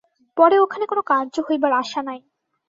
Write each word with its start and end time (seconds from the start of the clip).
পরে 0.37 0.55
ওখানে 0.59 0.85
কোন 0.85 0.99
কার্য 1.09 1.35
হইবার 1.47 1.71
আশা 1.73 2.01
নাই। 2.01 2.19